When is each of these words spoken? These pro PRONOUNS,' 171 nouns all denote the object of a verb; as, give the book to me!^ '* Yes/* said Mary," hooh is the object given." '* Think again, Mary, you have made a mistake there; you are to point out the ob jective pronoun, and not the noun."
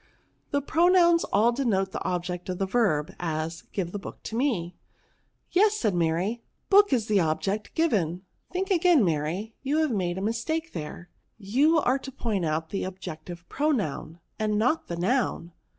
These 0.51 0.63
pro 0.65 0.85
PRONOUNS,' 0.87 1.25
171 1.29 1.29
nouns 1.29 1.29
all 1.31 1.51
denote 1.51 1.91
the 1.91 2.03
object 2.03 2.49
of 2.49 2.59
a 2.59 2.65
verb; 2.65 3.13
as, 3.19 3.65
give 3.71 3.91
the 3.91 3.99
book 3.99 4.23
to 4.23 4.35
me!^ 4.35 4.73
'* 5.13 5.51
Yes/* 5.51 5.77
said 5.77 5.93
Mary," 5.93 6.41
hooh 6.71 6.83
is 6.89 7.05
the 7.05 7.19
object 7.19 7.75
given." 7.75 8.23
'* 8.37 8.51
Think 8.51 8.71
again, 8.71 9.05
Mary, 9.05 9.53
you 9.61 9.77
have 9.77 9.91
made 9.91 10.17
a 10.17 10.21
mistake 10.21 10.73
there; 10.73 11.09
you 11.37 11.77
are 11.77 11.99
to 11.99 12.11
point 12.11 12.45
out 12.45 12.71
the 12.71 12.83
ob 12.83 12.99
jective 12.99 13.43
pronoun, 13.47 14.19
and 14.39 14.57
not 14.57 14.87
the 14.87 14.97
noun." 14.97 15.51